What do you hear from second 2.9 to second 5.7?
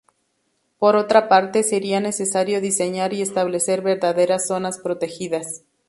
y establecer verdaderas zonas protegidas.